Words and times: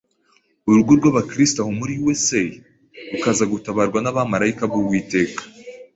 urugo 0.69 0.91
rw’abakristo 0.99 1.57
aho 1.61 1.71
muri 1.79 1.93
USA, 2.09 2.41
rukaza 3.11 3.43
gutabarwa 3.53 3.99
n’abamalayika 4.01 4.63
b’Uwiteka 4.71 5.41